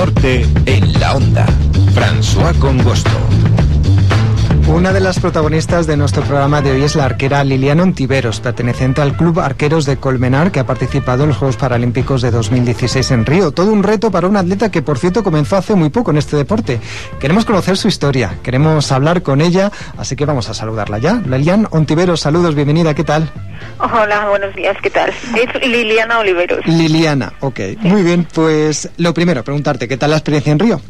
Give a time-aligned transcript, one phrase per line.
[0.00, 1.44] Norte en la onda.
[1.92, 3.49] François Congosto.
[4.70, 9.02] Una de las protagonistas de nuestro programa de hoy es la arquera Liliana Ontiveros, perteneciente
[9.02, 13.26] al Club Arqueros de Colmenar, que ha participado en los Juegos Paralímpicos de 2016 en
[13.26, 13.50] Río.
[13.50, 16.36] Todo un reto para una atleta que, por cierto, comenzó hace muy poco en este
[16.36, 16.78] deporte.
[17.18, 21.14] Queremos conocer su historia, queremos hablar con ella, así que vamos a saludarla ya.
[21.14, 23.28] Liliana Ontiveros, saludos, bienvenida, ¿qué tal?
[23.80, 25.10] Hola, buenos días, ¿qué tal?
[25.10, 26.64] Es Liliana Oliveros.
[26.64, 27.58] Liliana, ok.
[27.80, 30.80] Muy bien, pues lo primero, preguntarte, ¿qué tal la experiencia en Río?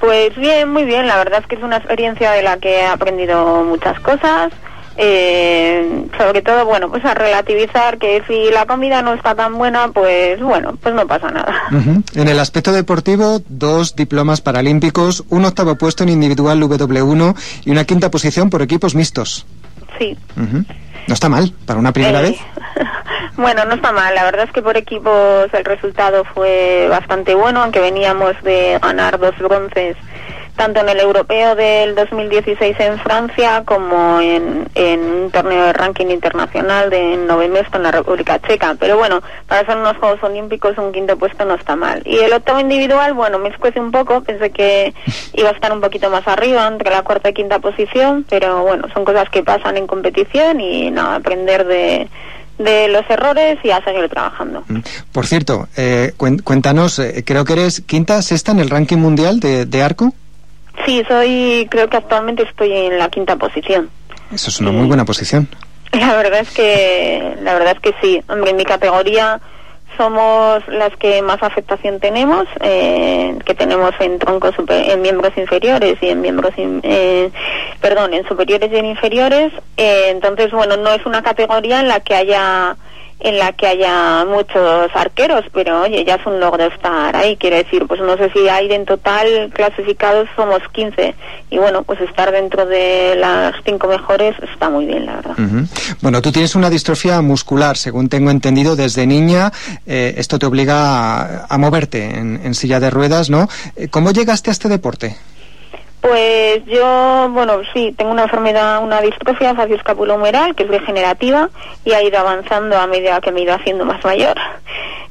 [0.00, 1.06] Pues bien, muy bien.
[1.06, 4.52] La verdad es que es una experiencia de la que he aprendido muchas cosas.
[5.00, 9.92] Eh, sobre todo, bueno, pues a relativizar que si la comida no está tan buena,
[9.92, 11.54] pues bueno, pues no pasa nada.
[12.16, 17.84] En el aspecto deportivo, dos diplomas paralímpicos, un octavo puesto en individual W1 y una
[17.84, 19.46] quinta posición por equipos mixtos.
[19.98, 20.16] Sí.
[20.36, 22.40] No está mal, para una primera Eh, vez.
[23.36, 24.12] Bueno, no está mal.
[24.16, 29.16] La verdad es que por equipos el resultado fue bastante bueno, aunque veníamos de ganar
[29.20, 29.96] dos bronces
[30.58, 36.06] tanto en el europeo del 2016 en Francia como en, en un torneo de ranking
[36.06, 38.76] internacional de Novemesto en la República Checa.
[38.78, 42.02] Pero bueno, para ser unos Juegos Olímpicos un quinto puesto no está mal.
[42.04, 44.92] Y el octavo individual, bueno, me escuece un poco, pensé que
[45.34, 48.88] iba a estar un poquito más arriba, entre la cuarta y quinta posición, pero bueno,
[48.92, 52.08] son cosas que pasan en competición y nada, aprender de
[52.58, 54.64] de los errores y a seguir trabajando.
[55.12, 59.64] Por cierto, eh, cuéntanos, eh, creo que eres quinta, sexta en el ranking mundial de,
[59.64, 60.12] de arco.
[60.86, 63.90] Sí, soy, creo que actualmente estoy en la quinta posición.
[64.32, 65.48] Eso es una muy buena posición.
[65.92, 68.22] La verdad es que, la verdad es que sí.
[68.28, 69.40] Hombre, en mi categoría
[69.96, 75.96] somos las que más afectación tenemos, eh, que tenemos en troncos super- en miembros inferiores
[76.00, 77.30] y en miembros, in- eh,
[77.80, 79.52] perdón, en superiores y en inferiores.
[79.76, 82.76] Eh, entonces, bueno, no es una categoría en la que haya
[83.20, 87.56] en la que haya muchos arqueros, pero oye, ya es un logro estar ahí, quiero
[87.56, 91.14] decir, pues no sé si hay en total clasificados somos 15
[91.50, 95.34] y bueno, pues estar dentro de las cinco mejores está muy bien, la verdad.
[96.00, 99.52] Bueno, tú tienes una distrofia muscular, según tengo entendido desde niña.
[99.86, 103.48] eh, esto te obliga a, a moverte en, en silla de ruedas, ¿no?
[103.76, 105.16] Eh, ¿Cómo llegaste a este deporte?
[106.08, 111.50] Pues yo, bueno, sí, tengo una enfermedad, una distrofia facioscapulohumeral que es degenerativa
[111.84, 114.34] y ha ido avanzando a medida que me he ido haciendo más mayor.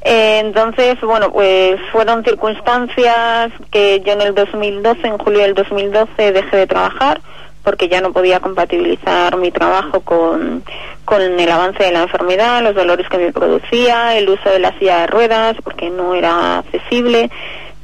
[0.01, 6.31] Eh, entonces, bueno, pues fueron circunstancias que yo en el 2012, en julio del 2012,
[6.31, 7.21] dejé de trabajar
[7.63, 10.63] porque ya no podía compatibilizar mi trabajo con,
[11.05, 14.71] con el avance de la enfermedad, los dolores que me producía, el uso de la
[14.79, 17.29] silla de ruedas, porque no era accesible.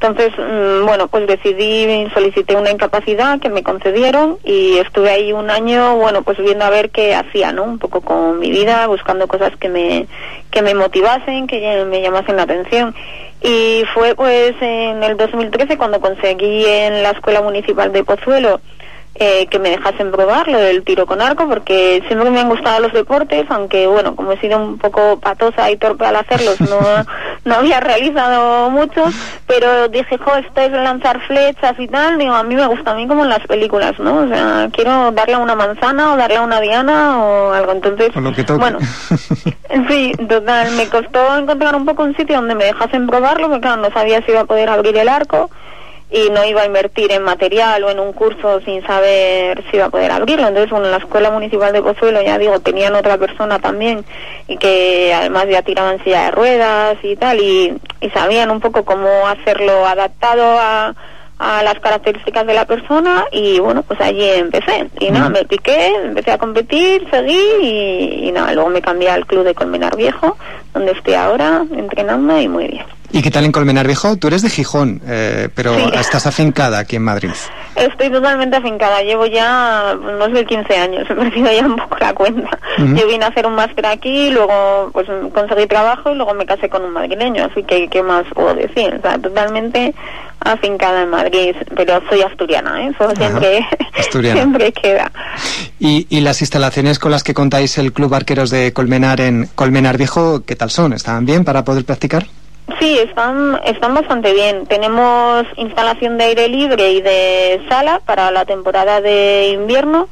[0.03, 5.49] Entonces, mm, bueno, pues decidí, solicité una incapacidad que me concedieron y estuve ahí un
[5.49, 7.63] año, bueno, pues viendo a ver qué hacía, ¿no?
[7.63, 10.07] Un poco con mi vida, buscando cosas que me,
[10.51, 12.93] que me motivasen, que me llamasen la atención.
[13.41, 18.59] Y fue pues en el 2013 cuando conseguí en la Escuela Municipal de Pozuelo
[19.15, 22.79] eh, que me dejasen probar lo del tiro con arco porque siempre me han gustado
[22.79, 26.79] los deportes aunque bueno como he sido un poco patosa y torpe al hacerlos no
[27.45, 29.13] no había realizado muchos
[29.47, 32.95] pero dije jo esto es lanzar flechas y tal digo a mí me gusta a
[32.95, 36.37] mí como en las películas no o sea quiero darle a una manzana o darle
[36.37, 38.59] a una diana o algo entonces Con lo que toque.
[38.59, 38.79] bueno
[39.89, 43.81] Sí, total, me costó encontrar un poco un sitio donde me dejasen probarlo, porque claro,
[43.81, 45.49] no sabía si iba a poder abrir el arco
[46.13, 49.85] y no iba a invertir en material o en un curso sin saber si iba
[49.85, 50.47] a poder abrirlo.
[50.47, 54.05] Entonces, bueno, en la Escuela Municipal de Pozuelo, ya digo, tenían otra persona también
[54.47, 58.85] y que además ya tiraban silla de ruedas y tal, y, y sabían un poco
[58.85, 60.93] cómo hacerlo adaptado a
[61.39, 64.87] a las características de la persona y bueno pues allí empecé.
[64.99, 69.25] Y nada me piqué empecé a competir seguí y, y nada luego me cambié al
[69.25, 70.37] club de Colmenar Viejo
[70.73, 74.17] donde estoy ahora entrenando y muy bien ¿Y qué tal en Colmenar Viejo?
[74.17, 75.85] Tú eres de Gijón, eh, pero Sí.
[75.99, 77.29] estás afincada aquí en Madrid.
[77.75, 82.13] Estoy totalmente afincada, llevo ya no sé 15 años, he perdido ya un poco la
[82.13, 82.49] cuenta.
[82.79, 86.69] Yo vine a hacer un máster aquí, luego pues conseguí trabajo y luego me casé
[86.69, 89.93] con un madrileño, así que qué más puedo decir, o sea, totalmente
[90.39, 92.91] afincada en Madrid, pero soy asturiana, ¿eh?
[92.95, 93.63] eso siempre,
[93.95, 94.35] asturiana.
[94.41, 95.11] siempre queda.
[95.79, 99.97] ¿Y, y las instalaciones con las que contáis el Club Arqueros de Colmenar en Colmenar
[99.99, 100.93] Viejo, qué tal son?
[100.93, 102.25] ¿Están bien para poder practicar?
[102.79, 104.65] Sí, están, están bastante bien.
[104.65, 110.07] Tenemos instalación de aire libre y de sala para la temporada de invierno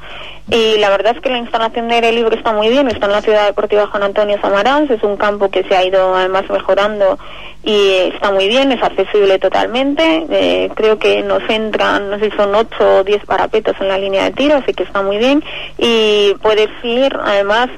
[0.52, 2.90] y la verdad es que la instalación de aire libre está muy bien.
[2.90, 6.14] Está en la Ciudad Deportiva Juan Antonio Zamarán, es un campo que se ha ido
[6.14, 7.18] además mejorando
[7.64, 10.26] y está muy bien, es accesible totalmente.
[10.30, 13.98] Eh, creo que nos entran, no sé si son 8 o 10 parapetos en la
[13.98, 15.42] línea de tiro, así que está muy bien.
[15.78, 17.70] Y puedes ir además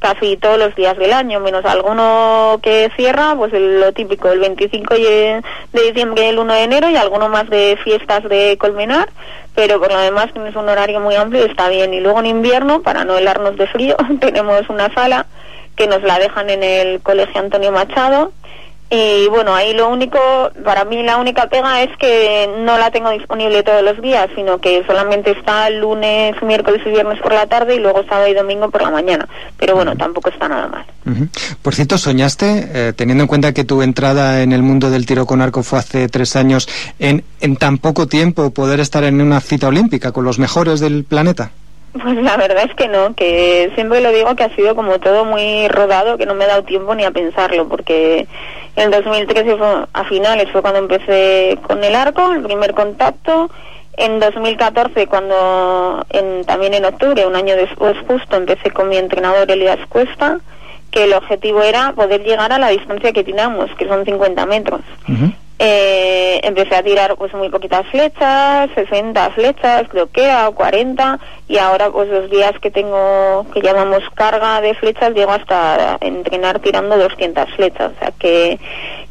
[0.00, 4.94] casi todos los días del año, menos alguno que cierra, pues lo típico, el 25
[4.94, 9.08] de diciembre y el 1 de enero y alguno más de fiestas de Colmenar,
[9.54, 11.92] pero por lo demás tienes un horario muy amplio y está bien.
[11.92, 15.26] Y luego en invierno, para no helarnos de frío, tenemos una sala
[15.74, 18.32] que nos la dejan en el Colegio Antonio Machado
[18.88, 20.18] y bueno, ahí lo único,
[20.64, 24.60] para mí la única pega es que no la tengo disponible todos los días, sino
[24.60, 28.70] que solamente está lunes, miércoles y viernes por la tarde y luego sábado y domingo
[28.70, 29.28] por la mañana.
[29.58, 30.84] Pero bueno, tampoco está nada mal.
[31.62, 35.26] Por cierto, ¿soñaste, eh, teniendo en cuenta que tu entrada en el mundo del tiro
[35.26, 36.68] con arco fue hace tres años,
[37.00, 41.02] en, en tan poco tiempo poder estar en una cita olímpica con los mejores del
[41.02, 41.50] planeta?
[42.02, 45.24] Pues la verdad es que no, que siempre lo digo que ha sido como todo
[45.24, 48.26] muy rodado, que no me he dado tiempo ni a pensarlo, porque
[48.76, 53.50] en 2013 fue, a finales fue cuando empecé con el arco, el primer contacto.
[53.96, 59.50] En 2014, cuando en, también en octubre, un año después justo, empecé con mi entrenador
[59.50, 60.38] Elias Cuesta,
[60.90, 64.80] que el objetivo era poder llegar a la distancia que teníamos, que son 50 metros.
[65.58, 71.18] Eh, empecé a tirar pues muy poquitas flechas, 60 flechas, creo que, a 40,
[71.48, 76.58] y ahora pues los días que tengo, que llamamos carga de flechas, llego hasta entrenar
[76.58, 78.58] tirando 200 flechas, o sea que,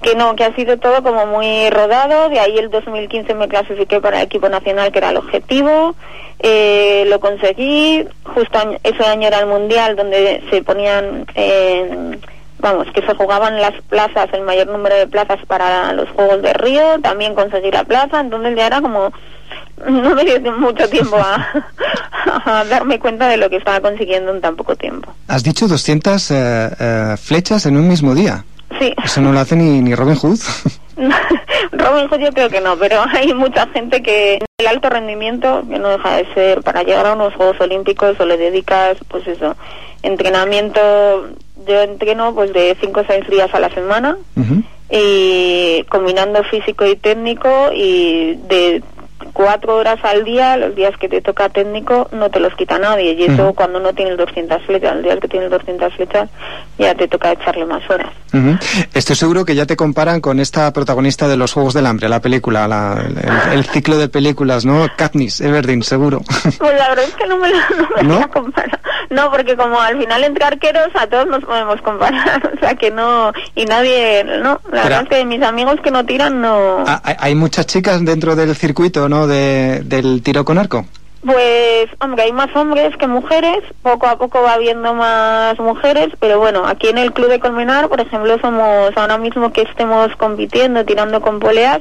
[0.04, 4.00] que no, que ha sido todo como muy rodado, de ahí el 2015 me clasifiqué
[4.00, 5.96] para el equipo nacional que era el objetivo,
[6.38, 11.26] eh, lo conseguí, justo ese año era el mundial donde se ponían...
[11.34, 12.20] Eh,
[12.60, 16.54] vamos, que se jugaban las plazas, el mayor número de plazas para los Juegos de
[16.54, 19.12] Río, también conseguir la plaza, entonces ya era como,
[19.88, 21.18] no me dio mucho tiempo
[22.46, 25.14] a, darme cuenta de lo que estaba consiguiendo en tan poco tiempo.
[25.28, 28.44] Has dicho 200 eh, eh, flechas en un mismo día.
[28.80, 28.94] Sí.
[29.04, 30.40] Eso no lo hace ni, ni Robin Hood.
[31.72, 35.80] Robin Hood yo creo que no, pero hay mucha gente que el alto rendimiento, que
[35.80, 39.56] no deja de ser, para llegar a unos Juegos Olímpicos o le dedicas, pues eso,
[40.02, 40.82] entrenamiento
[41.68, 44.18] yo entreno pues de 5 o 6 días a la semana
[44.90, 48.84] y combinando físico y técnico y de
[49.34, 53.14] cuatro horas al día, los días que te toca técnico, no te los quita nadie.
[53.14, 56.30] Y eso cuando no tienes 200 flechas, el día que tienes 200 flechas,
[56.78, 58.12] ya te toca echarle más horas.
[58.94, 62.22] Estoy seguro que ya te comparan con esta protagonista de los Juegos del Hambre, la
[62.22, 63.04] película,
[63.52, 64.88] el, ciclo de películas, ¿no?
[64.96, 66.22] Katniss Everdeen, seguro.
[66.58, 68.04] Pues la verdad es que no me la.
[68.04, 68.30] No,
[69.32, 73.32] porque como al final entre arqueros a todos nos podemos comparar, o sea que no,
[73.56, 76.84] y nadie, no, la verdad es que mis amigos que no tiran no...
[76.88, 79.28] Ah, hay muchas chicas dentro del circuito, ¿no?
[79.28, 80.86] De, del tiro con arco?
[81.26, 86.38] Pues, hombre, hay más hombres que mujeres, poco a poco va habiendo más mujeres, pero
[86.38, 90.86] bueno, aquí en el Club de Colmenar, por ejemplo, somos, ahora mismo que estemos compitiendo,
[90.86, 91.80] tirando con poleas,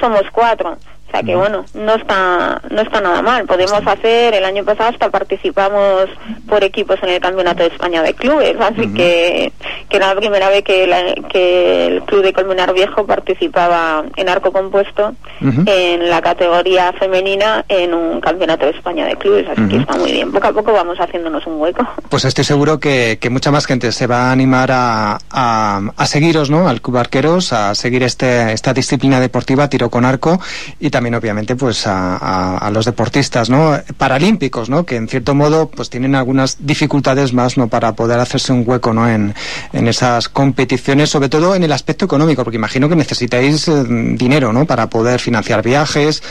[0.00, 0.76] somos cuatro.
[1.10, 3.44] O sea que bueno, no está, no está nada mal.
[3.44, 6.08] Podemos hacer, el año pasado hasta participamos
[6.48, 9.52] por equipos en el Campeonato de España de Clubes, así que,
[9.88, 10.88] que era la primera vez que,
[11.28, 17.92] que el Club de Colmenar Viejo participaba en arco compuesto en la categoría femenina en
[17.92, 20.30] un Campeonato de España de Clubes, así que está muy bien.
[20.30, 21.84] Poco a poco vamos haciéndonos un hueco.
[22.08, 26.06] Pues estoy seguro que, que mucha más gente se va a animar a, a, a
[26.06, 26.68] seguiros, ¿no?
[26.68, 30.38] Al Club Arqueros, a seguir este, esta disciplina deportiva, tiro con arco,
[30.78, 35.90] y también obviamente pues a, los deportistas no paralímpicos no que en cierto modo pues
[35.90, 39.34] tienen algunas dificultades más no para poder hacerse un hueco no en,
[39.72, 44.52] en esas competiciones sobre todo en el aspecto económico porque imagino que necesitáis eh, dinero
[44.52, 46.22] no para poder financiar viajes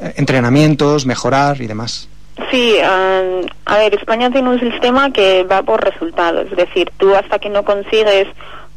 [0.00, 2.08] eh, entrenamientos mejorar y demás.
[2.50, 7.38] Sí, a ver, España tiene un sistema que va por resultados, es decir, tú hasta
[7.38, 8.26] que no consigues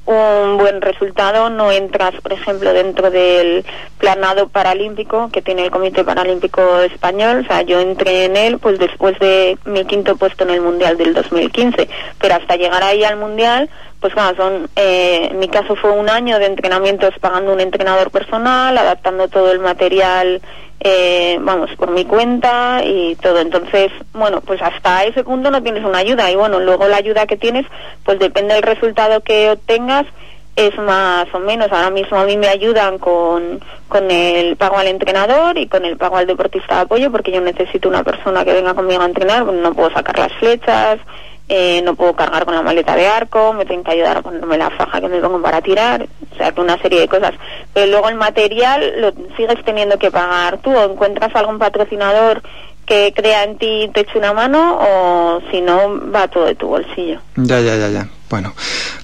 [0.07, 3.65] un buen resultado, no entras, por ejemplo, dentro del
[3.97, 7.41] planado paralímpico que tiene el Comité Paralímpico Español.
[7.43, 10.97] O sea, yo entré en él pues después de mi quinto puesto en el Mundial
[10.97, 11.89] del 2015.
[12.19, 16.09] Pero hasta llegar ahí al Mundial, pues bueno, son, eh, en mi caso fue un
[16.09, 20.41] año de entrenamientos pagando un entrenador personal, adaptando todo el material
[20.79, 23.39] eh, vamos, por mi cuenta y todo.
[23.39, 27.25] Entonces, bueno, pues hasta ese punto no tienes una ayuda y bueno, luego la ayuda
[27.25, 27.65] que tienes,
[28.03, 30.05] pues depende del resultado que obtengas,
[30.55, 31.71] es más o menos.
[31.71, 35.97] Ahora mismo a mí me ayudan con, con el pago al entrenador y con el
[35.97, 39.45] pago al deportista de apoyo porque yo necesito una persona que venga conmigo a entrenar,
[39.45, 40.99] no puedo sacar las flechas,
[41.49, 44.57] eh, no puedo cargar con la maleta de arco, me tienen que ayudar a ponerme
[44.57, 46.07] la faja que me pongo para tirar.
[46.31, 47.33] O sea, que una serie de cosas.
[47.73, 52.41] Pero luego el material lo sigues teniendo que pagar tú o encuentras algún patrocinador
[52.87, 56.67] que crea en ti te eche una mano o si no va todo de tu
[56.67, 57.19] bolsillo.
[57.35, 58.07] Ya, ya, ya, ya.
[58.29, 58.53] Bueno,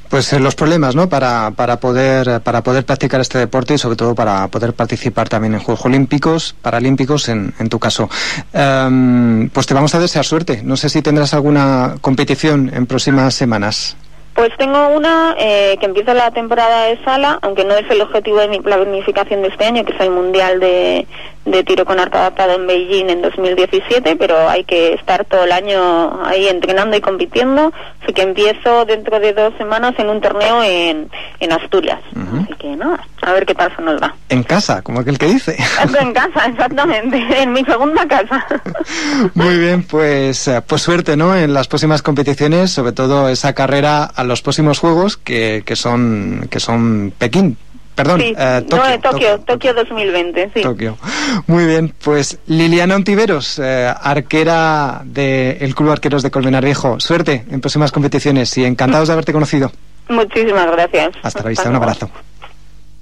[0.10, 1.10] pues eh, los problemas, ¿no?
[1.10, 5.54] Para, para poder para poder practicar este deporte y sobre todo para poder participar también
[5.54, 8.10] en Juegos Olímpicos, Paralímpicos, en, en tu caso.
[8.54, 10.62] Em, pues te vamos a desear suerte.
[10.64, 13.98] No sé si tendrás alguna competición en próximas semanas.
[14.34, 18.40] Pues tengo una eh, que empieza la temporada de sala, aunque no es el objetivo
[18.40, 21.06] de mi planificación de este año, que es el Mundial de,
[21.46, 25.52] de Tiro con Arco Adaptado en Beijing en 2017, pero hay que estar todo el
[25.52, 27.72] año ahí entrenando y compitiendo.
[28.02, 32.00] Así que empiezo dentro de dos semanas en un torneo en, en Asturias.
[32.44, 34.16] Así que nada, a ver qué tal se nos va.
[34.30, 35.58] En casa, como aquel que dice.
[36.00, 38.46] en casa, exactamente, en mi segunda casa.
[39.34, 41.36] Muy bien, pues, eh, pues suerte, ¿no?
[41.36, 46.48] En las próximas competiciones, sobre todo esa carrera a los próximos Juegos que, que son
[46.50, 47.58] que son Pekín.
[47.96, 50.62] Perdón, Sí, eh, Tokio, no, de Tokio, Tokio, Tokio 2020, sí.
[50.62, 50.98] Tokio.
[51.46, 57.00] Muy bien, pues Liliana Ontiveros, eh, arquera del Club Arqueros de Colmenar Viejo.
[57.00, 59.72] Suerte en próximas competiciones y encantados de haberte conocido.
[60.10, 61.12] Muchísimas gracias.
[61.22, 62.10] Hasta la vista, un abrazo.